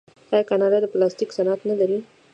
آیا 0.33 0.43
کاناډا 0.49 0.77
د 0.81 0.85
پلاستیک 0.93 1.29
صنعت 1.37 1.59
نلري؟ 1.69 1.97